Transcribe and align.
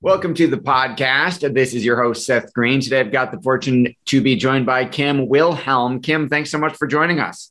Welcome 0.00 0.34
to 0.34 0.46
the 0.46 0.58
podcast. 0.58 1.52
This 1.54 1.74
is 1.74 1.84
your 1.84 2.00
host, 2.00 2.24
Seth 2.24 2.52
Greene. 2.52 2.80
Today, 2.80 3.00
I've 3.00 3.10
got 3.10 3.32
the 3.32 3.40
fortune 3.40 3.96
to 4.04 4.20
be 4.20 4.36
joined 4.36 4.64
by 4.64 4.84
Kim 4.84 5.26
Wilhelm. 5.26 6.00
Kim, 6.00 6.28
thanks 6.28 6.52
so 6.52 6.58
much 6.58 6.76
for 6.76 6.86
joining 6.86 7.18
us. 7.18 7.50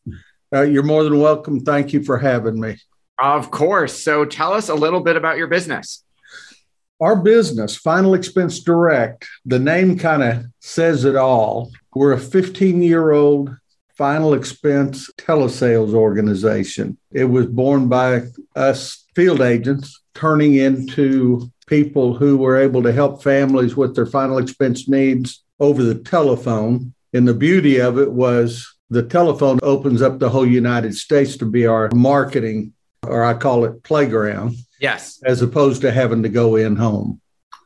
Uh, 0.55 0.61
you're 0.61 0.81
more 0.81 1.03
than 1.03 1.19
welcome. 1.19 1.59
Thank 1.59 1.91
you 1.91 2.03
for 2.03 2.17
having 2.17 2.57
me. 2.57 2.77
Of 3.19 3.51
course. 3.51 4.01
So, 4.01 4.23
tell 4.23 4.53
us 4.53 4.69
a 4.69 4.75
little 4.75 5.01
bit 5.01 5.17
about 5.17 5.37
your 5.37 5.47
business. 5.47 6.05
Our 7.01 7.17
business, 7.17 7.75
Final 7.75 8.13
Expense 8.13 8.61
Direct, 8.61 9.27
the 9.43 9.59
name 9.59 9.99
kind 9.99 10.23
of 10.23 10.45
says 10.61 11.03
it 11.03 11.17
all. 11.17 11.73
We're 11.93 12.13
a 12.13 12.19
15 12.19 12.81
year 12.81 13.11
old 13.11 13.57
final 13.97 14.33
expense 14.33 15.11
telesales 15.17 15.93
organization. 15.93 16.97
It 17.11 17.25
was 17.25 17.47
born 17.47 17.89
by 17.89 18.21
us 18.55 19.03
field 19.15 19.41
agents 19.41 20.01
turning 20.13 20.55
into 20.55 21.51
people 21.67 22.15
who 22.15 22.37
were 22.37 22.57
able 22.57 22.81
to 22.83 22.91
help 22.91 23.21
families 23.21 23.77
with 23.77 23.95
their 23.95 24.05
final 24.05 24.39
expense 24.39 24.87
needs 24.87 25.43
over 25.59 25.83
the 25.83 25.95
telephone. 25.95 26.93
And 27.13 27.27
the 27.27 27.33
beauty 27.33 27.79
of 27.79 27.99
it 27.99 28.11
was 28.11 28.75
the 28.89 29.03
telephone 29.03 29.59
opens 29.61 30.01
up 30.01 30.17
the 30.17 30.29
whole 30.29 30.47
United 30.47 30.95
States 30.95 31.37
to 31.37 31.45
be 31.45 31.67
our 31.67 31.89
marketing, 31.93 32.73
or 33.05 33.23
I 33.23 33.33
call 33.33 33.65
it 33.65 33.83
playground. 33.83 34.55
Yes. 34.79 35.21
As 35.25 35.41
opposed 35.41 35.81
to 35.81 35.91
having 35.91 36.23
to 36.23 36.29
go 36.29 36.55
in 36.55 36.75
home. 36.75 37.21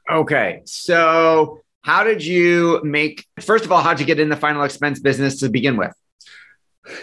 Okay. 0.09 0.61
So, 0.65 1.61
how 1.81 2.03
did 2.03 2.23
you 2.23 2.81
make, 2.83 3.25
first 3.39 3.65
of 3.65 3.71
all, 3.71 3.81
how'd 3.81 3.99
you 3.99 4.05
get 4.05 4.19
in 4.19 4.29
the 4.29 4.35
final 4.35 4.63
expense 4.63 4.99
business 4.99 5.39
to 5.39 5.49
begin 5.49 5.77
with? 5.77 5.93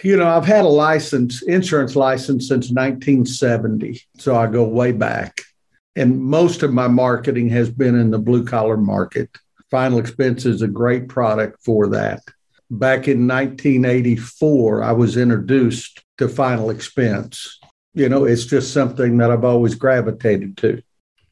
You 0.03 0.17
know, 0.17 0.29
I've 0.29 0.45
had 0.45 0.65
a 0.65 0.69
license, 0.69 1.43
insurance 1.43 1.97
license 1.97 2.49
since 2.49 2.71
1970. 2.71 4.01
So 4.19 4.37
I 4.37 4.47
go 4.47 4.65
way 4.65 4.93
back. 4.93 5.43
And 5.99 6.21
most 6.21 6.63
of 6.63 6.73
my 6.73 6.87
marketing 6.87 7.49
has 7.49 7.69
been 7.69 7.97
in 7.97 8.13
the 8.13 8.21
blue 8.21 8.45
collar 8.45 8.77
market. 8.77 9.37
Final 9.69 9.99
Expense 9.99 10.47
is 10.47 10.63
a 10.63 10.69
great 10.69 11.09
product 11.09 11.61
for 11.65 11.89
that. 11.89 12.23
Back 12.71 13.09
in 13.09 13.27
1984, 13.27 14.85
I 14.85 14.93
was 14.93 15.17
introduced 15.17 16.05
to 16.19 16.29
Final 16.29 16.71
Expense. 16.71 17.59
You 17.95 18.09
know, 18.09 18.27
it's 18.27 18.45
just 18.45 18.73
something 18.73 19.17
that 19.17 19.33
I've 19.33 19.45
always 19.45 19.75
gravitated 19.75 20.57
to. 20.59 20.81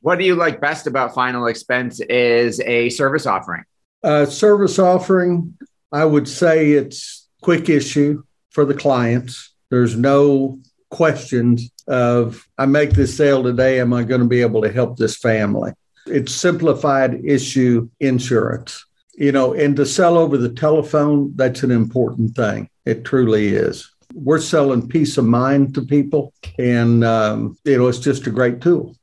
What 0.00 0.18
do 0.18 0.24
you 0.24 0.34
like 0.34 0.60
best 0.60 0.88
about 0.88 1.14
Final 1.14 1.46
Expense 1.46 2.00
is 2.00 2.58
a 2.62 2.88
service 2.88 3.24
offering? 3.24 3.62
Uh, 4.02 4.26
service 4.26 4.80
offering, 4.80 5.56
I 5.92 6.04
would 6.04 6.26
say 6.26 6.72
it's 6.72 7.28
quick 7.40 7.68
issue 7.68 8.24
for 8.50 8.64
the 8.64 8.74
clients. 8.74 9.54
There's 9.70 9.96
no 9.96 10.58
questions 10.90 11.70
of 11.86 12.46
I 12.58 12.66
make 12.66 12.90
this 12.90 13.16
sale 13.16 13.42
today, 13.42 13.80
am 13.80 13.92
I 13.92 14.02
going 14.02 14.20
to 14.20 14.26
be 14.26 14.40
able 14.40 14.62
to 14.62 14.72
help 14.72 14.96
this 14.96 15.16
family? 15.16 15.72
It's 16.06 16.34
simplified 16.34 17.24
issue 17.24 17.88
insurance. 18.00 18.84
You 19.18 19.32
know, 19.32 19.54
and 19.54 19.74
to 19.76 19.86
sell 19.86 20.18
over 20.18 20.36
the 20.36 20.50
telephone, 20.50 21.32
that's 21.36 21.62
an 21.62 21.70
important 21.70 22.36
thing. 22.36 22.68
It 22.84 23.04
truly 23.04 23.48
is. 23.48 23.90
We're 24.14 24.40
selling 24.40 24.88
peace 24.88 25.16
of 25.16 25.24
mind 25.24 25.74
to 25.74 25.82
people, 25.82 26.32
and 26.58 27.02
um, 27.02 27.56
you 27.64 27.78
know, 27.78 27.88
it's 27.88 27.98
just 27.98 28.26
a 28.26 28.30
great 28.30 28.60
tool. 28.60 28.94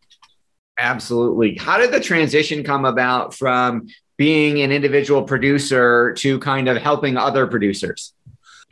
Absolutely. 0.77 1.55
How 1.55 1.77
did 1.77 1.91
the 1.91 1.99
transition 1.99 2.63
come 2.63 2.85
about 2.85 3.33
from 3.33 3.87
being 4.17 4.61
an 4.61 4.71
individual 4.71 5.23
producer 5.23 6.13
to 6.13 6.39
kind 6.39 6.67
of 6.67 6.77
helping 6.77 7.17
other 7.17 7.47
producers? 7.47 8.13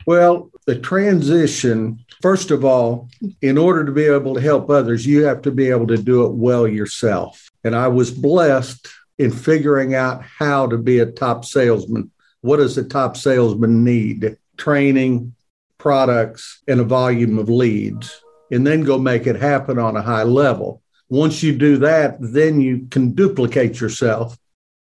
Well, 0.06 0.50
the 0.66 0.78
transition, 0.78 2.04
first 2.22 2.50
of 2.50 2.64
all, 2.64 3.08
in 3.42 3.58
order 3.58 3.84
to 3.84 3.92
be 3.92 4.04
able 4.04 4.34
to 4.34 4.40
help 4.40 4.70
others, 4.70 5.04
you 5.04 5.24
have 5.24 5.42
to 5.42 5.50
be 5.50 5.68
able 5.68 5.88
to 5.88 5.98
do 5.98 6.24
it 6.24 6.32
well 6.32 6.66
yourself. 6.66 7.50
And 7.64 7.74
I 7.74 7.88
was 7.88 8.10
blessed 8.10 8.88
in 9.18 9.30
figuring 9.30 9.94
out 9.94 10.22
how 10.22 10.66
to 10.68 10.78
be 10.78 11.00
a 11.00 11.06
top 11.06 11.44
salesman. 11.44 12.10
What 12.40 12.56
does 12.56 12.78
a 12.78 12.84
top 12.84 13.16
salesman 13.16 13.84
need? 13.84 14.36
Training, 14.56 15.34
products, 15.78 16.62
and 16.68 16.80
a 16.80 16.84
volume 16.84 17.38
of 17.38 17.48
leads, 17.48 18.22
and 18.50 18.66
then 18.66 18.82
go 18.82 18.98
make 18.98 19.26
it 19.26 19.36
happen 19.36 19.78
on 19.78 19.96
a 19.96 20.02
high 20.02 20.22
level. 20.22 20.80
Once 21.08 21.42
you 21.42 21.56
do 21.56 21.76
that, 21.78 22.16
then 22.20 22.60
you 22.60 22.86
can 22.90 23.12
duplicate 23.12 23.80
yourself 23.80 24.38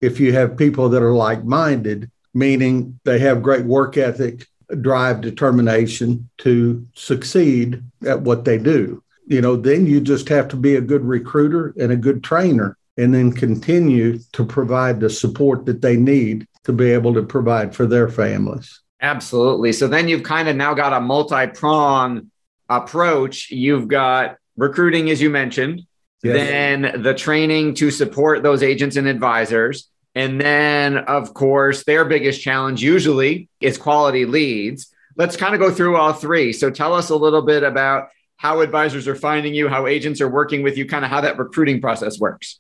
if 0.02 0.20
you 0.20 0.34
have 0.34 0.58
people 0.58 0.90
that 0.90 1.04
are 1.04 1.14
like 1.14 1.44
minded, 1.44 2.10
meaning 2.34 3.00
they 3.04 3.20
have 3.20 3.44
great 3.44 3.66
work 3.66 3.98
ethic, 3.98 4.48
drive 4.82 5.22
determination 5.22 6.30
to 6.40 6.86
succeed 6.94 7.84
at 8.06 8.22
what 8.22 8.46
they 8.46 8.58
do. 8.58 9.04
You 9.28 9.42
know, 9.42 9.56
then 9.56 9.86
you 9.86 10.02
just 10.02 10.30
have 10.30 10.48
to 10.50 10.56
be 10.56 10.76
a 10.76 10.82
good 10.82 11.04
recruiter 11.04 11.74
and 11.80 11.92
a 11.92 11.98
good 11.98 12.24
trainer 12.24 12.78
and 12.98 13.14
then 13.14 13.32
continue 13.32 14.20
to 14.34 14.46
provide 14.46 15.00
the 15.00 15.10
support 15.10 15.66
that 15.66 15.82
they 15.82 15.98
need 15.98 16.48
to 16.64 16.74
be 16.74 16.92
able 16.92 17.14
to 17.14 17.24
provide 17.24 17.76
for 17.76 17.86
their 17.86 18.10
families. 18.10 18.82
Absolutely. 19.02 19.74
So 19.74 19.88
then 19.88 20.08
you've 20.08 20.24
kind 20.24 20.48
of 20.48 20.56
now 20.56 20.74
got 20.74 20.94
a 20.94 21.02
multi 21.02 21.48
prong 21.48 22.32
approach. 22.70 23.52
You've 23.52 23.88
got 23.88 24.38
recruiting, 24.58 25.10
as 25.10 25.22
you 25.22 25.30
mentioned, 25.30 25.84
yes. 26.24 26.36
then 26.36 27.02
the 27.04 27.14
training 27.14 27.76
to 27.76 27.92
support 27.92 28.42
those 28.44 28.64
agents 28.64 28.96
and 28.96 29.08
advisors. 29.08 29.90
And 30.16 30.40
then, 30.40 30.98
of 30.98 31.34
course, 31.34 31.84
their 31.84 32.06
biggest 32.06 32.42
challenge 32.42 32.82
usually 32.82 33.50
is 33.60 33.78
quality 33.78 34.26
leads. 34.26 34.88
Let's 35.18 35.36
kind 35.36 35.54
of 35.54 35.60
go 35.60 35.70
through 35.70 35.98
all 35.98 36.14
three. 36.14 36.54
So 36.54 36.72
tell 36.72 36.94
us 36.94 37.10
a 37.10 37.16
little 37.16 37.42
bit 37.42 37.64
about 37.64 38.10
how 38.38 38.62
advisors 38.62 39.08
are 39.08 39.16
finding 39.16 39.54
you, 39.54 39.68
how 39.68 39.88
agents 39.88 40.22
are 40.22 40.30
working 40.30 40.64
with 40.64 40.78
you, 40.78 40.86
kind 40.86 41.04
of 41.04 41.12
how 41.12 41.22
that 41.22 41.38
recruiting 41.38 41.82
process 41.82 42.20
works. 42.20 42.60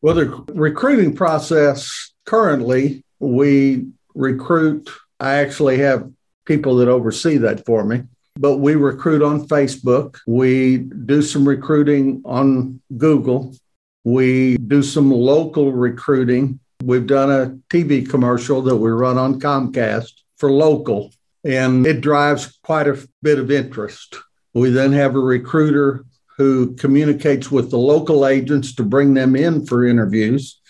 Well, 0.00 0.14
the 0.14 0.44
recruiting 0.54 1.14
process 1.14 2.12
currently, 2.24 3.02
we 3.18 3.88
recruit, 4.14 4.88
I 5.18 5.36
actually 5.36 5.78
have 5.78 6.10
people 6.44 6.76
that 6.76 6.88
oversee 6.88 7.38
that 7.38 7.64
for 7.66 7.84
me, 7.84 8.04
but 8.36 8.58
we 8.58 8.74
recruit 8.74 9.22
on 9.22 9.48
Facebook. 9.48 10.18
We 10.26 10.78
do 10.78 11.22
some 11.22 11.48
recruiting 11.48 12.22
on 12.24 12.80
Google. 12.96 13.56
We 14.04 14.56
do 14.58 14.82
some 14.82 15.10
local 15.10 15.72
recruiting 15.72 16.60
We've 16.82 17.06
done 17.06 17.30
a 17.30 17.74
TV 17.74 18.08
commercial 18.08 18.62
that 18.62 18.76
we 18.76 18.90
run 18.90 19.18
on 19.18 19.40
Comcast 19.40 20.12
for 20.36 20.50
local, 20.52 21.12
and 21.44 21.86
it 21.86 22.00
drives 22.00 22.58
quite 22.62 22.86
a 22.86 23.06
bit 23.22 23.38
of 23.38 23.50
interest. 23.50 24.16
We 24.54 24.70
then 24.70 24.92
have 24.92 25.14
a 25.14 25.20
recruiter 25.20 26.04
who 26.36 26.74
communicates 26.74 27.50
with 27.50 27.70
the 27.70 27.78
local 27.78 28.26
agents 28.26 28.74
to 28.74 28.82
bring 28.82 29.14
them 29.14 29.34
in 29.34 29.64
for 29.66 29.86
interviews. 29.86 30.60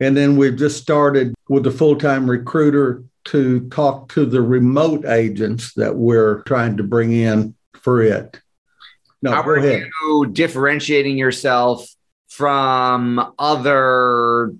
And 0.00 0.16
then 0.16 0.36
we've 0.36 0.56
just 0.56 0.82
started 0.82 1.34
with 1.48 1.62
the 1.62 1.70
full 1.70 1.96
time 1.96 2.28
recruiter 2.28 3.04
to 3.26 3.68
talk 3.70 4.12
to 4.12 4.26
the 4.26 4.42
remote 4.42 5.04
agents 5.06 5.72
that 5.74 5.94
we're 5.94 6.42
trying 6.42 6.76
to 6.76 6.82
bring 6.82 7.12
in 7.12 7.54
for 7.74 8.02
it. 8.02 8.40
No, 9.22 9.32
How 9.32 9.42
are 9.42 9.56
ahead. 9.56 9.88
you 10.02 10.26
differentiating 10.32 11.16
yourself 11.18 11.88
from 12.28 13.32
other 13.38 14.52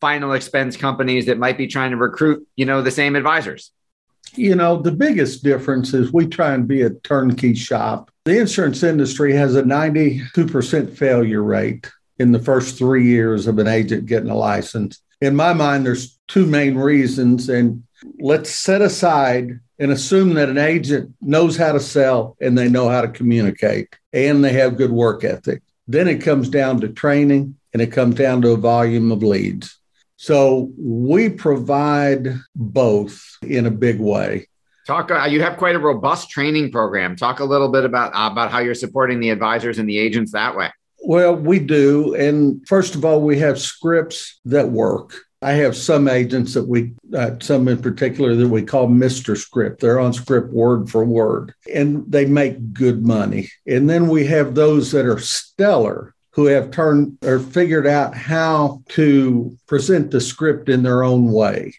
final 0.00 0.32
expense 0.32 0.76
companies 0.76 1.26
that 1.26 1.38
might 1.38 1.58
be 1.58 1.66
trying 1.66 1.90
to 1.90 1.96
recruit, 1.96 2.46
you 2.56 2.64
know, 2.64 2.82
the 2.82 2.90
same 2.90 3.16
advisors? 3.16 3.70
You 4.34 4.56
know, 4.56 4.80
the 4.80 4.92
biggest 4.92 5.44
difference 5.44 5.94
is 5.94 6.12
we 6.12 6.26
try 6.26 6.54
and 6.54 6.66
be 6.66 6.82
a 6.82 6.90
turnkey 6.90 7.54
shop. 7.54 8.10
The 8.24 8.38
insurance 8.38 8.82
industry 8.82 9.34
has 9.34 9.54
a 9.54 9.62
92% 9.62 10.96
failure 10.96 11.42
rate 11.42 11.90
in 12.18 12.32
the 12.32 12.38
first 12.38 12.78
three 12.78 13.06
years 13.06 13.46
of 13.46 13.58
an 13.58 13.68
agent 13.68 14.06
getting 14.06 14.30
a 14.30 14.36
license. 14.36 15.00
In 15.20 15.36
my 15.36 15.52
mind, 15.52 15.86
there's 15.86 16.18
two 16.28 16.46
main 16.46 16.76
reasons. 16.76 17.48
And 17.48 17.84
let's 18.18 18.50
set 18.50 18.82
aside 18.82 19.60
and 19.78 19.90
assume 19.90 20.34
that 20.34 20.48
an 20.48 20.58
agent 20.58 21.14
knows 21.20 21.56
how 21.56 21.72
to 21.72 21.80
sell 21.80 22.36
and 22.40 22.56
they 22.56 22.68
know 22.68 22.88
how 22.88 23.00
to 23.00 23.08
communicate 23.08 23.96
and 24.12 24.44
they 24.44 24.52
have 24.52 24.76
good 24.76 24.92
work 24.92 25.24
ethic. 25.24 25.62
Then 25.86 26.08
it 26.08 26.22
comes 26.22 26.48
down 26.48 26.80
to 26.80 26.88
training 26.88 27.56
and 27.72 27.82
it 27.82 27.92
comes 27.92 28.14
down 28.14 28.42
to 28.42 28.52
a 28.52 28.56
volume 28.56 29.12
of 29.12 29.22
leads. 29.22 29.78
So 30.16 30.70
we 30.78 31.28
provide 31.28 32.38
both 32.54 33.22
in 33.42 33.66
a 33.66 33.70
big 33.70 34.00
way. 34.00 34.48
Talk. 34.86 35.10
Uh, 35.10 35.24
you 35.24 35.42
have 35.42 35.56
quite 35.56 35.74
a 35.74 35.78
robust 35.78 36.30
training 36.30 36.70
program. 36.70 37.16
Talk 37.16 37.40
a 37.40 37.44
little 37.44 37.68
bit 37.68 37.84
about 37.84 38.14
uh, 38.14 38.30
about 38.30 38.50
how 38.50 38.58
you're 38.58 38.74
supporting 38.74 39.18
the 39.18 39.30
advisors 39.30 39.78
and 39.78 39.88
the 39.88 39.98
agents 39.98 40.32
that 40.32 40.56
way. 40.56 40.70
Well, 41.02 41.34
we 41.34 41.58
do, 41.58 42.14
and 42.14 42.66
first 42.66 42.94
of 42.94 43.04
all, 43.04 43.20
we 43.20 43.38
have 43.38 43.58
scripts 43.58 44.40
that 44.44 44.70
work. 44.70 45.14
I 45.44 45.52
have 45.52 45.76
some 45.76 46.08
agents 46.08 46.54
that 46.54 46.66
we, 46.66 46.94
uh, 47.14 47.32
some 47.38 47.68
in 47.68 47.82
particular 47.82 48.34
that 48.34 48.48
we 48.48 48.62
call 48.62 48.88
Mr. 48.88 49.36
Script. 49.36 49.78
They're 49.78 50.00
on 50.00 50.14
script 50.14 50.54
word 50.54 50.88
for 50.88 51.04
word 51.04 51.52
and 51.72 52.10
they 52.10 52.24
make 52.24 52.72
good 52.72 53.04
money. 53.04 53.50
And 53.66 53.88
then 53.90 54.08
we 54.08 54.26
have 54.26 54.54
those 54.54 54.90
that 54.92 55.04
are 55.04 55.18
stellar 55.18 56.14
who 56.30 56.46
have 56.46 56.70
turned 56.70 57.18
or 57.22 57.38
figured 57.38 57.86
out 57.86 58.14
how 58.14 58.82
to 58.88 59.54
present 59.66 60.10
the 60.10 60.20
script 60.22 60.70
in 60.70 60.82
their 60.82 61.04
own 61.04 61.30
way. 61.30 61.74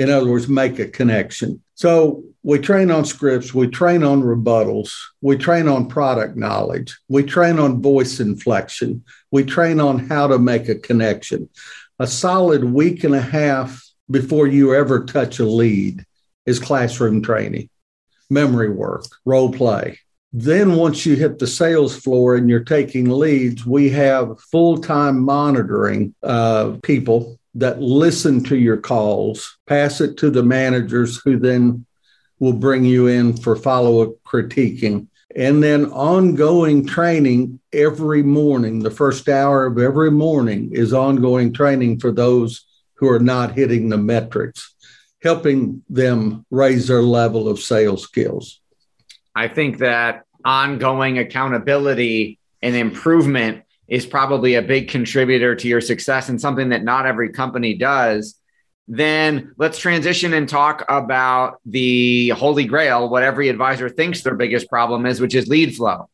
In 0.00 0.10
other 0.10 0.28
words, 0.28 0.48
make 0.48 0.80
a 0.80 0.88
connection. 0.88 1.62
So 1.76 2.24
we 2.42 2.58
train 2.58 2.90
on 2.90 3.04
scripts, 3.04 3.54
we 3.54 3.68
train 3.68 4.02
on 4.02 4.22
rebuttals, 4.22 4.92
we 5.20 5.36
train 5.36 5.68
on 5.68 5.88
product 5.88 6.36
knowledge, 6.36 6.98
we 7.08 7.22
train 7.22 7.58
on 7.58 7.82
voice 7.82 8.18
inflection, 8.18 9.04
we 9.30 9.44
train 9.44 9.78
on 9.78 9.98
how 9.98 10.26
to 10.26 10.38
make 10.38 10.68
a 10.68 10.74
connection. 10.74 11.48
A 11.98 12.06
solid 12.06 12.62
week 12.64 13.04
and 13.04 13.14
a 13.14 13.20
half 13.20 13.82
before 14.10 14.46
you 14.46 14.74
ever 14.74 15.04
touch 15.04 15.38
a 15.38 15.46
lead 15.46 16.04
is 16.44 16.58
classroom 16.58 17.22
training, 17.22 17.70
memory 18.28 18.70
work, 18.70 19.06
role 19.24 19.50
play. 19.50 19.98
Then, 20.32 20.76
once 20.76 21.06
you 21.06 21.16
hit 21.16 21.38
the 21.38 21.46
sales 21.46 21.96
floor 21.96 22.36
and 22.36 22.50
you're 22.50 22.64
taking 22.64 23.08
leads, 23.08 23.64
we 23.64 23.88
have 23.90 24.38
full 24.40 24.78
time 24.78 25.20
monitoring 25.20 26.14
uh, 26.22 26.76
people 26.82 27.38
that 27.54 27.80
listen 27.80 28.44
to 28.44 28.56
your 28.56 28.76
calls, 28.76 29.56
pass 29.66 30.02
it 30.02 30.18
to 30.18 30.28
the 30.28 30.42
managers 30.42 31.18
who 31.24 31.38
then 31.38 31.86
will 32.38 32.52
bring 32.52 32.84
you 32.84 33.06
in 33.06 33.34
for 33.34 33.56
follow 33.56 34.02
up 34.02 34.10
critiquing. 34.26 35.06
And 35.34 35.62
then 35.62 35.86
ongoing 35.86 36.86
training 36.86 37.60
every 37.72 38.22
morning. 38.22 38.78
The 38.78 38.90
first 38.90 39.28
hour 39.28 39.66
of 39.66 39.78
every 39.78 40.10
morning 40.10 40.70
is 40.72 40.92
ongoing 40.92 41.52
training 41.52 42.00
for 42.00 42.12
those 42.12 42.64
who 42.94 43.08
are 43.08 43.20
not 43.20 43.52
hitting 43.52 43.88
the 43.88 43.98
metrics, 43.98 44.74
helping 45.22 45.82
them 45.90 46.46
raise 46.50 46.88
their 46.88 47.02
level 47.02 47.48
of 47.48 47.58
sales 47.58 48.02
skills. 48.02 48.60
I 49.34 49.48
think 49.48 49.78
that 49.78 50.22
ongoing 50.44 51.18
accountability 51.18 52.38
and 52.62 52.74
improvement 52.74 53.64
is 53.88 54.06
probably 54.06 54.54
a 54.54 54.62
big 54.62 54.88
contributor 54.88 55.54
to 55.54 55.68
your 55.68 55.80
success 55.80 56.28
and 56.28 56.40
something 56.40 56.70
that 56.70 56.82
not 56.82 57.06
every 57.06 57.30
company 57.30 57.74
does. 57.74 58.40
Then 58.88 59.52
let's 59.56 59.78
transition 59.78 60.32
and 60.32 60.48
talk 60.48 60.84
about 60.88 61.60
the 61.66 62.30
holy 62.30 62.64
grail, 62.64 63.08
what 63.08 63.22
every 63.22 63.48
advisor 63.48 63.88
thinks 63.88 64.22
their 64.22 64.36
biggest 64.36 64.68
problem 64.68 65.06
is, 65.06 65.20
which 65.20 65.34
is 65.34 65.48
lead 65.48 65.74
flow. 65.74 66.08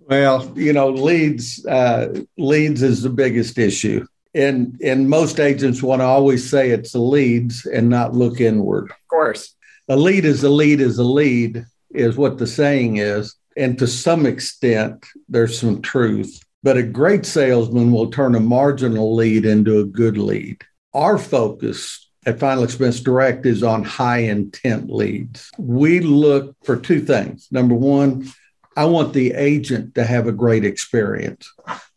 Well, 0.00 0.50
you 0.56 0.72
know, 0.72 0.90
leads 0.90 1.64
uh, 1.66 2.22
leads 2.38 2.82
is 2.82 3.02
the 3.02 3.10
biggest 3.10 3.58
issue, 3.58 4.06
and 4.34 4.80
and 4.82 5.10
most 5.10 5.40
agents 5.40 5.82
want 5.82 6.00
to 6.00 6.06
always 6.06 6.48
say 6.48 6.70
it's 6.70 6.92
the 6.92 7.00
leads 7.00 7.66
and 7.66 7.88
not 7.88 8.14
look 8.14 8.40
inward. 8.40 8.90
Of 8.90 9.08
course, 9.08 9.54
a 9.88 9.96
lead 9.96 10.24
is 10.24 10.44
a 10.44 10.48
lead 10.48 10.80
is 10.80 10.98
a 10.98 11.04
lead 11.04 11.66
is 11.90 12.16
what 12.16 12.38
the 12.38 12.46
saying 12.46 12.98
is, 12.98 13.34
and 13.56 13.78
to 13.78 13.86
some 13.86 14.26
extent, 14.26 15.04
there's 15.28 15.58
some 15.58 15.82
truth. 15.82 16.40
But 16.62 16.76
a 16.76 16.82
great 16.82 17.26
salesman 17.26 17.92
will 17.92 18.10
turn 18.10 18.34
a 18.34 18.40
marginal 18.40 19.14
lead 19.14 19.44
into 19.44 19.80
a 19.80 19.84
good 19.84 20.16
lead. 20.16 20.62
Our 20.94 21.18
focus 21.18 22.05
at 22.26 22.40
Final 22.40 22.64
Expense 22.64 23.00
Direct 23.00 23.46
is 23.46 23.62
on 23.62 23.84
high 23.84 24.18
intent 24.18 24.90
leads. 24.90 25.50
We 25.58 26.00
look 26.00 26.56
for 26.64 26.76
two 26.76 27.00
things. 27.00 27.46
Number 27.52 27.74
one, 27.74 28.28
I 28.76 28.84
want 28.86 29.14
the 29.14 29.32
agent 29.32 29.94
to 29.94 30.04
have 30.04 30.26
a 30.26 30.32
great 30.32 30.64
experience. 30.64 31.50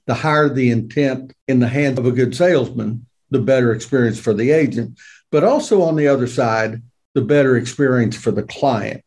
The 0.06 0.14
higher 0.14 0.48
the 0.48 0.70
intent 0.70 1.34
in 1.48 1.60
the 1.60 1.68
hands 1.68 1.98
of 1.98 2.06
a 2.06 2.12
good 2.12 2.36
salesman, 2.36 3.08
the 3.32 3.40
better 3.40 3.74
experience 3.74 4.20
for 4.20 4.34
the 4.34 4.52
agent. 4.52 5.00
But 5.32 5.44
also 5.44 5.82
on 5.82 5.96
the 5.96 6.08
other 6.08 6.28
side, 6.28 6.82
the 7.16 7.22
better 7.22 7.58
experience 7.58 8.16
for 8.16 8.32
the 8.32 8.44
client. 8.44 9.04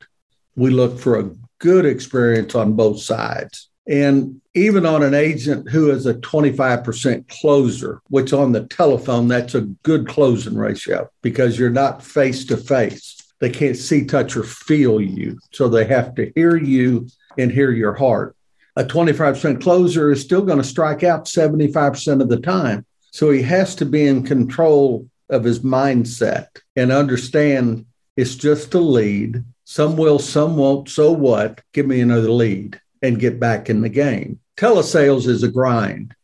We 0.56 0.70
look 0.70 0.98
for 0.98 1.18
a 1.18 1.30
good 1.60 1.86
experience 1.86 2.54
on 2.54 2.74
both 2.74 3.00
sides. 3.00 3.68
And 3.88 4.40
even 4.54 4.86
on 4.86 5.02
an 5.02 5.14
agent 5.14 5.68
who 5.70 5.90
is 5.90 6.06
a 6.06 6.14
25% 6.14 7.28
closer, 7.28 8.00
which 8.08 8.32
on 8.32 8.52
the 8.52 8.64
telephone, 8.66 9.28
that's 9.28 9.54
a 9.54 9.62
good 9.82 10.06
closing 10.06 10.54
ratio 10.54 11.10
because 11.22 11.58
you're 11.58 11.70
not 11.70 12.02
face 12.02 12.44
to 12.46 12.56
face. 12.56 13.18
They 13.40 13.50
can't 13.50 13.76
see, 13.76 14.04
touch, 14.04 14.36
or 14.36 14.44
feel 14.44 15.00
you. 15.00 15.38
So 15.52 15.68
they 15.68 15.84
have 15.86 16.14
to 16.14 16.30
hear 16.34 16.56
you 16.56 17.08
and 17.38 17.50
hear 17.50 17.72
your 17.72 17.94
heart. 17.94 18.36
A 18.76 18.84
25% 18.84 19.60
closer 19.60 20.12
is 20.12 20.20
still 20.20 20.42
going 20.42 20.58
to 20.58 20.64
strike 20.64 21.02
out 21.02 21.24
75% 21.24 22.22
of 22.22 22.28
the 22.28 22.40
time. 22.40 22.86
So 23.10 23.30
he 23.30 23.42
has 23.42 23.74
to 23.76 23.84
be 23.84 24.06
in 24.06 24.22
control 24.22 25.08
of 25.28 25.44
his 25.44 25.60
mindset 25.60 26.46
and 26.76 26.92
understand 26.92 27.86
it's 28.16 28.36
just 28.36 28.72
a 28.74 28.78
lead. 28.78 29.44
Some 29.64 29.96
will, 29.96 30.18
some 30.18 30.56
won't. 30.56 30.88
So 30.88 31.10
what? 31.10 31.60
Give 31.72 31.86
me 31.86 32.00
another 32.00 32.30
lead 32.30 32.80
and 33.02 33.18
get 33.18 33.40
back 33.40 33.68
in 33.68 33.80
the 33.80 33.88
game. 33.88 34.38
Telesales 34.56 35.26
is 35.26 35.42
a 35.42 35.48
grind. 35.48 36.14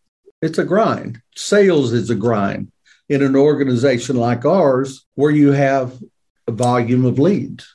It's 0.41 0.59
a 0.59 0.65
grind. 0.65 1.21
Sales 1.35 1.93
is 1.93 2.11
a 2.11 2.15
grind 2.15 2.71
in 3.09 3.23
an 3.23 3.35
organization 3.35 4.17
like 4.17 4.45
ours 4.45 5.05
where 5.15 5.31
you 5.31 5.53
have 5.53 6.01
a 6.47 6.53
volume 6.53 7.05
of 7.05 7.19
leads. 7.19 7.75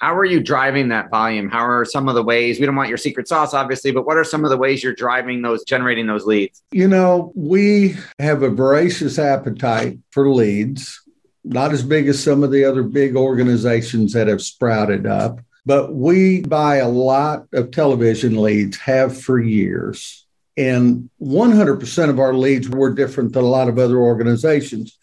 How 0.00 0.14
are 0.16 0.24
you 0.24 0.40
driving 0.40 0.88
that 0.88 1.10
volume? 1.10 1.50
How 1.50 1.66
are 1.66 1.84
some 1.84 2.08
of 2.08 2.14
the 2.14 2.22
ways? 2.22 2.60
We 2.60 2.66
don't 2.66 2.76
want 2.76 2.88
your 2.88 2.98
secret 2.98 3.26
sauce, 3.26 3.52
obviously, 3.52 3.90
but 3.90 4.06
what 4.06 4.16
are 4.16 4.24
some 4.24 4.44
of 4.44 4.50
the 4.50 4.56
ways 4.56 4.82
you're 4.82 4.94
driving 4.94 5.42
those, 5.42 5.64
generating 5.64 6.06
those 6.06 6.24
leads? 6.24 6.62
You 6.70 6.86
know, 6.86 7.32
we 7.34 7.96
have 8.20 8.44
a 8.44 8.48
voracious 8.48 9.18
appetite 9.18 9.98
for 10.12 10.30
leads, 10.30 11.02
not 11.42 11.72
as 11.72 11.82
big 11.82 12.06
as 12.06 12.22
some 12.22 12.44
of 12.44 12.52
the 12.52 12.64
other 12.64 12.84
big 12.84 13.16
organizations 13.16 14.12
that 14.12 14.28
have 14.28 14.40
sprouted 14.40 15.04
up. 15.04 15.40
But 15.68 15.94
we 15.94 16.40
buy 16.40 16.76
a 16.76 16.88
lot 16.88 17.46
of 17.52 17.72
television 17.72 18.40
leads, 18.40 18.78
have 18.78 19.20
for 19.20 19.38
years. 19.38 20.24
And 20.56 21.10
100% 21.20 22.08
of 22.08 22.18
our 22.18 22.32
leads 22.32 22.70
were 22.70 22.94
different 22.94 23.34
than 23.34 23.44
a 23.44 23.48
lot 23.48 23.68
of 23.68 23.78
other 23.78 23.98
organizations. 23.98 24.96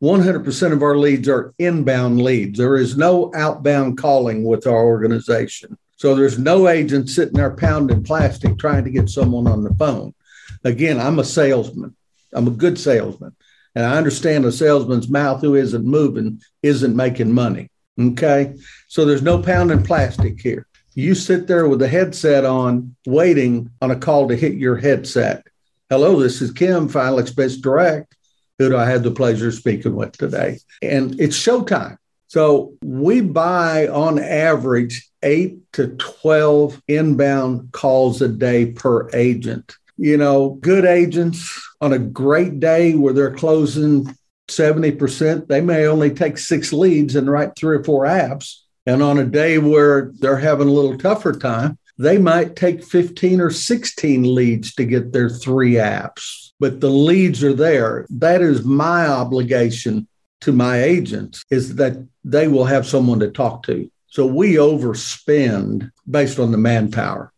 100% 0.00 0.72
of 0.72 0.82
our 0.84 0.96
leads 0.96 1.28
are 1.28 1.52
inbound 1.58 2.22
leads. 2.22 2.60
There 2.60 2.76
is 2.76 2.96
no 2.96 3.32
outbound 3.34 3.98
calling 3.98 4.44
with 4.44 4.68
our 4.68 4.84
organization. 4.84 5.76
So 5.96 6.14
there's 6.14 6.38
no 6.38 6.68
agent 6.68 7.10
sitting 7.10 7.34
there 7.34 7.56
pounding 7.56 8.04
plastic 8.04 8.56
trying 8.56 8.84
to 8.84 8.90
get 8.90 9.10
someone 9.10 9.48
on 9.48 9.64
the 9.64 9.74
phone. 9.74 10.14
Again, 10.62 11.00
I'm 11.00 11.18
a 11.18 11.24
salesman. 11.24 11.96
I'm 12.32 12.46
a 12.46 12.52
good 12.52 12.78
salesman. 12.78 13.34
And 13.74 13.84
I 13.84 13.96
understand 13.96 14.44
a 14.44 14.52
salesman's 14.52 15.08
mouth 15.08 15.40
who 15.40 15.56
isn't 15.56 15.84
moving 15.84 16.40
isn't 16.62 16.94
making 16.94 17.32
money. 17.32 17.68
Okay. 18.00 18.54
So 18.88 19.04
there's 19.04 19.22
no 19.22 19.40
pounding 19.40 19.82
plastic 19.82 20.40
here. 20.40 20.66
You 20.94 21.14
sit 21.14 21.46
there 21.46 21.68
with 21.68 21.80
the 21.80 21.88
headset 21.88 22.44
on, 22.44 22.94
waiting 23.06 23.70
on 23.82 23.90
a 23.90 23.96
call 23.96 24.28
to 24.28 24.36
hit 24.36 24.54
your 24.54 24.76
headset. 24.76 25.44
Hello, 25.90 26.20
this 26.20 26.40
is 26.40 26.52
Kim, 26.52 26.88
Final 26.88 27.18
Expense 27.18 27.56
Direct. 27.56 28.16
Who 28.58 28.68
do 28.68 28.76
I 28.76 28.86
have 28.86 29.02
the 29.02 29.10
pleasure 29.10 29.48
of 29.48 29.54
speaking 29.54 29.96
with 29.96 30.12
today? 30.12 30.58
And 30.82 31.20
it's 31.20 31.36
showtime. 31.36 31.98
So 32.28 32.74
we 32.82 33.20
buy 33.20 33.88
on 33.88 34.18
average 34.18 35.08
eight 35.22 35.58
to 35.72 35.88
12 35.88 36.80
inbound 36.88 37.72
calls 37.72 38.22
a 38.22 38.28
day 38.28 38.66
per 38.66 39.08
agent. 39.10 39.76
You 39.96 40.16
know, 40.16 40.50
good 40.60 40.84
agents 40.84 41.60
on 41.80 41.92
a 41.92 41.98
great 41.98 42.60
day 42.60 42.94
where 42.94 43.12
they're 43.12 43.34
closing 43.34 44.16
70%, 44.48 45.46
they 45.46 45.60
may 45.60 45.86
only 45.86 46.10
take 46.10 46.38
six 46.38 46.72
leads 46.72 47.16
and 47.16 47.30
write 47.30 47.56
three 47.56 47.76
or 47.76 47.84
four 47.84 48.04
apps. 48.04 48.60
And 48.86 49.02
on 49.02 49.18
a 49.18 49.24
day 49.24 49.58
where 49.58 50.12
they're 50.18 50.36
having 50.36 50.68
a 50.68 50.72
little 50.72 50.98
tougher 50.98 51.32
time, 51.32 51.78
they 51.98 52.18
might 52.18 52.56
take 52.56 52.84
15 52.84 53.40
or 53.40 53.50
16 53.50 54.34
leads 54.34 54.74
to 54.74 54.84
get 54.84 55.12
their 55.12 55.30
three 55.30 55.74
apps. 55.74 56.50
But 56.60 56.80
the 56.80 56.90
leads 56.90 57.42
are 57.42 57.54
there. 57.54 58.06
That 58.10 58.42
is 58.42 58.64
my 58.64 59.06
obligation 59.06 60.08
to 60.42 60.52
my 60.52 60.82
agents 60.82 61.42
is 61.50 61.76
that 61.76 62.06
they 62.24 62.48
will 62.48 62.64
have 62.64 62.86
someone 62.86 63.20
to 63.20 63.30
talk 63.30 63.62
to. 63.64 63.90
So 64.08 64.26
we 64.26 64.54
overspend 64.54 65.90
based 66.08 66.38
on 66.38 66.52
the 66.52 66.58
manpower. 66.58 67.32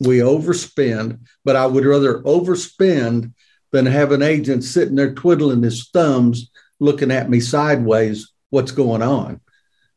We 0.00 0.18
overspend, 0.18 1.20
but 1.44 1.54
I 1.54 1.66
would 1.66 1.84
rather 1.84 2.20
overspend 2.22 3.32
than 3.72 3.86
have 3.86 4.12
an 4.12 4.22
agent 4.22 4.62
sitting 4.64 4.94
there 4.94 5.14
twiddling 5.14 5.62
his 5.62 5.88
thumbs, 5.88 6.50
looking 6.78 7.10
at 7.10 7.28
me 7.28 7.40
sideways, 7.40 8.30
what's 8.50 8.70
going 8.70 9.02
on? 9.02 9.40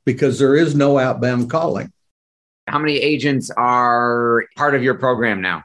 Because 0.05 0.39
there 0.39 0.55
is 0.55 0.75
no 0.75 0.97
outbound 0.97 1.49
calling. 1.49 1.91
How 2.67 2.79
many 2.79 2.97
agents 2.97 3.51
are 3.55 4.45
part 4.55 4.73
of 4.73 4.83
your 4.83 4.95
program 4.95 5.41
now? 5.41 5.63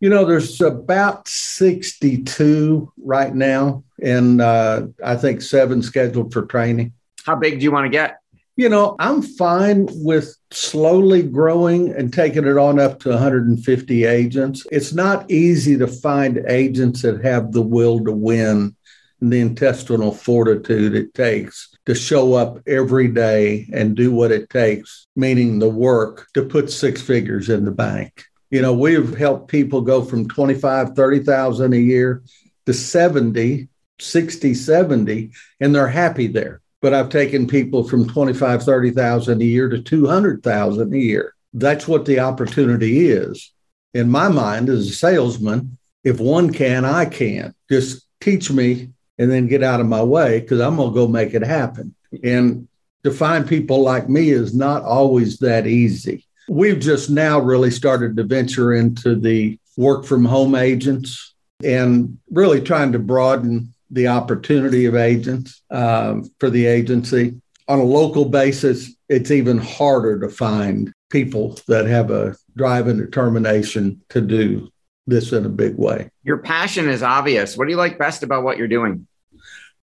You 0.00 0.08
know, 0.08 0.24
there's 0.24 0.60
about 0.62 1.28
62 1.28 2.90
right 3.02 3.34
now, 3.34 3.84
and 4.02 4.40
uh, 4.40 4.86
I 5.04 5.16
think 5.16 5.42
seven 5.42 5.82
scheduled 5.82 6.32
for 6.32 6.46
training. 6.46 6.94
How 7.26 7.36
big 7.36 7.58
do 7.58 7.64
you 7.64 7.70
want 7.70 7.84
to 7.84 7.90
get? 7.90 8.19
You 8.60 8.68
know, 8.68 8.94
I'm 8.98 9.22
fine 9.22 9.88
with 9.88 10.36
slowly 10.50 11.22
growing 11.22 11.94
and 11.94 12.12
taking 12.12 12.46
it 12.46 12.58
on 12.58 12.78
up 12.78 13.00
to 13.00 13.08
150 13.08 14.04
agents. 14.04 14.66
It's 14.70 14.92
not 14.92 15.30
easy 15.30 15.78
to 15.78 15.86
find 15.86 16.44
agents 16.46 17.00
that 17.00 17.24
have 17.24 17.52
the 17.52 17.62
will 17.62 18.04
to 18.04 18.12
win 18.12 18.76
and 19.22 19.32
the 19.32 19.40
intestinal 19.40 20.12
fortitude 20.12 20.94
it 20.94 21.14
takes 21.14 21.74
to 21.86 21.94
show 21.94 22.34
up 22.34 22.58
every 22.66 23.08
day 23.08 23.66
and 23.72 23.96
do 23.96 24.12
what 24.12 24.30
it 24.30 24.50
takes, 24.50 25.06
meaning 25.16 25.58
the 25.58 25.70
work 25.70 26.28
to 26.34 26.44
put 26.44 26.70
six 26.70 27.00
figures 27.00 27.48
in 27.48 27.64
the 27.64 27.70
bank. 27.70 28.26
You 28.50 28.60
know, 28.60 28.74
we've 28.74 29.16
helped 29.16 29.48
people 29.48 29.80
go 29.80 30.04
from 30.04 30.28
25, 30.28 30.90
30,000 30.90 31.72
a 31.72 31.78
year 31.78 32.22
to 32.66 32.74
70, 32.74 33.68
60, 33.98 34.52
70, 34.52 35.30
and 35.60 35.74
they're 35.74 35.88
happy 35.88 36.26
there. 36.26 36.60
But 36.80 36.94
I've 36.94 37.10
taken 37.10 37.46
people 37.46 37.84
from 37.84 38.08
25, 38.08 38.62
30,000 38.62 39.40
a 39.40 39.44
year 39.44 39.68
to 39.68 39.80
200,000 39.80 40.94
a 40.94 40.98
year. 40.98 41.34
That's 41.52 41.86
what 41.86 42.06
the 42.06 42.20
opportunity 42.20 43.08
is. 43.08 43.52
In 43.92 44.10
my 44.10 44.28
mind, 44.28 44.68
as 44.68 44.88
a 44.88 44.92
salesman, 44.92 45.76
if 46.04 46.20
one 46.20 46.52
can, 46.52 46.84
I 46.84 47.04
can. 47.04 47.54
Just 47.70 48.06
teach 48.20 48.50
me 48.50 48.90
and 49.18 49.30
then 49.30 49.48
get 49.48 49.62
out 49.62 49.80
of 49.80 49.86
my 49.86 50.02
way 50.02 50.40
because 50.40 50.60
I'm 50.60 50.76
going 50.76 50.90
to 50.90 50.94
go 50.94 51.06
make 51.06 51.34
it 51.34 51.42
happen. 51.42 51.94
And 52.24 52.68
to 53.04 53.10
find 53.10 53.46
people 53.46 53.82
like 53.82 54.08
me 54.08 54.30
is 54.30 54.54
not 54.54 54.82
always 54.82 55.38
that 55.38 55.66
easy. 55.66 56.26
We've 56.48 56.80
just 56.80 57.10
now 57.10 57.38
really 57.38 57.70
started 57.70 58.16
to 58.16 58.24
venture 58.24 58.72
into 58.72 59.14
the 59.14 59.58
work 59.76 60.04
from 60.04 60.24
home 60.24 60.54
agents 60.54 61.34
and 61.62 62.18
really 62.30 62.60
trying 62.60 62.92
to 62.92 62.98
broaden 62.98 63.74
the 63.90 64.08
opportunity 64.08 64.86
of 64.86 64.94
agents 64.94 65.62
um, 65.70 66.28
for 66.38 66.50
the 66.50 66.66
agency. 66.66 67.40
On 67.68 67.78
a 67.78 67.84
local 67.84 68.24
basis, 68.24 68.94
it's 69.08 69.30
even 69.30 69.58
harder 69.58 70.18
to 70.20 70.28
find 70.28 70.92
people 71.10 71.58
that 71.68 71.86
have 71.86 72.10
a 72.10 72.36
drive 72.56 72.86
and 72.86 72.98
determination 72.98 74.00
to 74.10 74.20
do 74.20 74.68
this 75.06 75.32
in 75.32 75.44
a 75.44 75.48
big 75.48 75.76
way. 75.76 76.10
Your 76.22 76.38
passion 76.38 76.88
is 76.88 77.02
obvious. 77.02 77.56
What 77.56 77.66
do 77.66 77.70
you 77.70 77.76
like 77.76 77.98
best 77.98 78.22
about 78.22 78.44
what 78.44 78.58
you're 78.58 78.68
doing? 78.68 79.06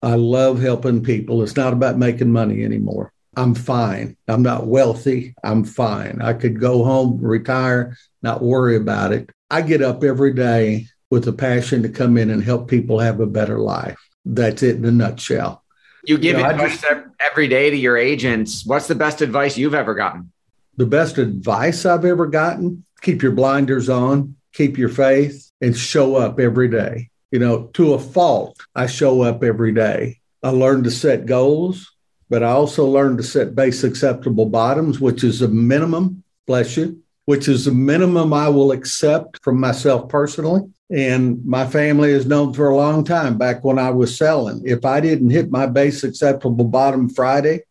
I 0.02 0.16
love 0.16 0.62
helping 0.62 1.04
people. 1.04 1.42
It's 1.42 1.56
not 1.56 1.74
about 1.74 1.98
making 1.98 2.32
money 2.32 2.64
anymore. 2.64 3.12
I'm 3.38 3.56
fine. 3.56 4.16
I'm 4.28 4.44
not 4.44 4.68
wealthy. 4.68 5.34
I'm 5.44 5.64
fine. 5.64 6.22
I 6.22 6.34
could 6.34 6.60
go 6.60 6.84
home, 6.84 7.18
retire, 7.20 7.98
not 8.22 8.42
worry 8.42 8.78
about 8.78 9.12
it. 9.12 9.30
I 9.50 9.62
get 9.62 9.82
up 9.82 10.04
every 10.04 10.34
day 10.34 10.88
with 11.16 11.28
a 11.30 11.34
passion 11.34 11.82
to 11.84 11.90
come 11.90 12.18
in 12.18 12.30
and 12.30 12.44
help 12.44 12.70
people 12.70 13.00
have 13.00 13.22
a 13.22 13.26
better 13.26 13.58
life. 13.58 13.98
That's 14.26 14.62
it 14.64 14.76
in 14.76 14.84
a 14.84 14.92
nutshell. 14.92 15.64
You 16.04 16.18
give 16.18 16.38
you 16.38 16.44
know, 16.44 16.50
advice 16.50 16.82
just, 16.82 17.06
every 17.20 17.48
day 17.48 17.70
to 17.70 17.78
your 17.78 17.98
agents. 17.98 18.66
What's 18.66 18.88
the 18.88 18.96
best 18.96 19.22
advice 19.22 19.58
you've 19.58 19.74
ever 19.74 19.96
gotten? 19.96 20.34
The 20.76 20.86
best 20.86 21.18
advice 21.18 21.86
I've 21.86 22.04
ever 22.04 22.28
gotten 22.28 22.84
keep 23.02 23.22
your 23.24 23.32
blinders 23.32 23.88
on, 23.88 24.36
keep 24.52 24.78
your 24.78 24.90
faith, 24.90 25.50
and 25.62 25.78
show 25.78 26.18
up 26.18 26.38
every 26.38 26.68
day. 26.68 27.10
You 27.32 27.40
know, 27.40 27.68
to 27.76 27.94
a 27.94 28.00
fault, 28.00 28.60
I 28.76 28.88
show 28.88 29.22
up 29.22 29.42
every 29.42 29.72
day. 29.72 30.20
I 30.44 30.50
learned 30.50 30.84
to 30.84 30.92
set 30.92 31.26
goals 31.26 31.96
but 32.30 32.44
I 32.44 32.50
also 32.50 32.86
learned 32.86 33.20
to 33.20 33.24
set 33.24 33.56
base 33.56 33.84
acceptable 33.84 34.48
bottoms, 34.48 35.00
which 35.00 35.24
is 35.24 35.42
a 35.42 35.48
minimum, 35.48 36.24
bless 36.48 36.76
you, 36.76 37.02
which 37.26 37.48
is 37.48 37.68
a 37.68 37.72
minimum 37.72 38.34
I 38.34 38.50
will 38.50 38.72
accept 38.72 39.44
from 39.44 39.60
myself 39.60 40.10
personally. 40.10 40.62
And 40.90 41.44
my 41.46 41.66
family 41.66 42.12
has 42.14 42.28
known 42.28 42.54
for 42.54 42.70
a 42.70 42.76
long 42.76 43.04
time 43.04 43.38
back 43.38 43.64
when 43.64 43.80
I 43.80 43.90
was 43.90 44.18
selling. 44.18 44.62
If 44.66 44.86
I 44.86 45.00
didn't 45.00 45.32
hit 45.32 45.50
my 45.50 45.66
base 45.66 46.04
acceptable 46.04 46.66
bottom 46.66 47.10
Friday, 47.10 47.62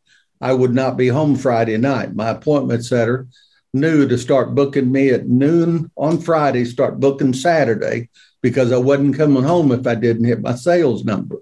I 0.40 0.52
would 0.52 0.74
not 0.74 0.96
be 0.96 1.08
home 1.08 1.36
Friday 1.36 1.76
night. 1.76 2.14
My 2.14 2.30
appointment 2.30 2.84
setter 2.84 3.28
knew 3.72 4.08
to 4.08 4.18
start 4.18 4.54
booking 4.54 4.90
me 4.90 5.10
at 5.10 5.28
noon 5.28 5.90
on 5.96 6.20
Friday, 6.20 6.64
start 6.64 7.00
booking 7.00 7.32
Saturday, 7.32 8.08
because 8.42 8.72
I 8.72 8.76
wasn't 8.78 9.16
coming 9.16 9.42
home 9.42 9.72
if 9.72 9.86
I 9.86 9.94
didn't 9.94 10.26
hit 10.26 10.42
my 10.42 10.54
sales 10.54 11.04
number. 11.04 11.36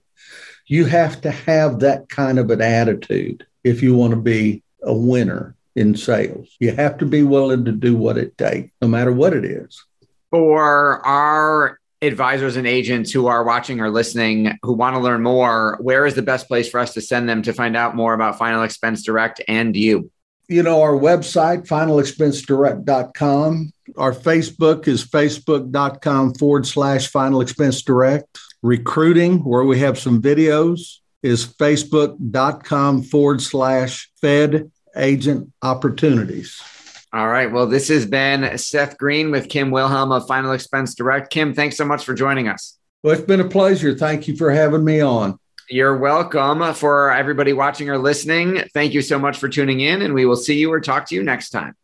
You 0.66 0.84
have 0.84 1.20
to 1.22 1.30
have 1.30 1.80
that 1.80 2.08
kind 2.08 2.38
of 2.38 2.50
an 2.50 2.60
attitude 2.60 3.46
if 3.64 3.82
you 3.82 3.94
want 3.94 4.12
to 4.12 4.20
be 4.20 4.62
a 4.82 4.94
winner 4.94 5.56
in 5.74 5.96
sales. 5.96 6.54
You 6.60 6.72
have 6.72 6.98
to 6.98 7.06
be 7.06 7.22
willing 7.22 7.64
to 7.64 7.72
do 7.72 7.96
what 7.96 8.18
it 8.18 8.36
takes, 8.38 8.70
no 8.80 8.88
matter 8.88 9.12
what 9.12 9.32
it 9.32 9.44
is. 9.44 9.84
For 10.32 11.06
our 11.06 11.78
advisors 12.00 12.56
and 12.56 12.66
agents 12.66 13.12
who 13.12 13.26
are 13.26 13.44
watching 13.44 13.80
or 13.80 13.90
listening 13.90 14.58
who 14.62 14.72
want 14.72 14.96
to 14.96 15.00
learn 15.00 15.22
more, 15.22 15.76
where 15.80 16.06
is 16.06 16.14
the 16.14 16.22
best 16.22 16.48
place 16.48 16.68
for 16.68 16.80
us 16.80 16.94
to 16.94 17.00
send 17.00 17.28
them 17.28 17.42
to 17.42 17.52
find 17.52 17.76
out 17.76 17.94
more 17.94 18.14
about 18.14 18.38
Final 18.38 18.62
Expense 18.62 19.04
Direct 19.04 19.40
and 19.46 19.76
you? 19.76 20.10
You 20.48 20.62
know, 20.62 20.82
our 20.82 20.94
website, 20.94 21.66
finalexpensedirect.com. 21.66 23.72
Our 23.96 24.12
Facebook 24.12 24.88
is 24.88 25.04
facebook.com 25.04 26.34
forward 26.34 26.66
slash 26.66 27.08
final 27.08 27.40
expense 27.40 27.82
direct 27.82 28.38
recruiting, 28.62 29.44
where 29.44 29.64
we 29.64 29.78
have 29.80 29.98
some 29.98 30.22
videos, 30.22 30.98
is 31.22 31.46
facebook.com 31.46 33.02
forward 33.02 33.42
slash 33.42 34.10
Fed 34.20 34.70
agent 34.96 35.52
opportunities. 35.62 36.60
All 37.14 37.28
right. 37.28 37.52
Well, 37.52 37.66
this 37.66 37.88
has 37.88 38.06
been 38.06 38.56
Seth 38.56 38.96
Greene 38.96 39.30
with 39.30 39.50
Kim 39.50 39.70
Wilhelm 39.70 40.12
of 40.12 40.26
Final 40.26 40.52
Expense 40.52 40.94
Direct. 40.94 41.30
Kim, 41.30 41.52
thanks 41.52 41.76
so 41.76 41.84
much 41.84 42.04
for 42.04 42.14
joining 42.14 42.48
us. 42.48 42.78
Well, 43.02 43.12
it's 43.12 43.22
been 43.22 43.40
a 43.40 43.48
pleasure. 43.48 43.94
Thank 43.94 44.28
you 44.28 44.36
for 44.36 44.50
having 44.50 44.82
me 44.84 45.00
on. 45.00 45.38
You're 45.68 45.98
welcome. 45.98 46.72
For 46.74 47.10
everybody 47.10 47.52
watching 47.52 47.90
or 47.90 47.98
listening, 47.98 48.64
thank 48.72 48.94
you 48.94 49.02
so 49.02 49.18
much 49.18 49.38
for 49.38 49.48
tuning 49.48 49.80
in, 49.80 50.00
and 50.00 50.14
we 50.14 50.24
will 50.24 50.36
see 50.36 50.58
you 50.58 50.72
or 50.72 50.80
talk 50.80 51.06
to 51.08 51.14
you 51.14 51.22
next 51.22 51.50
time. 51.50 51.74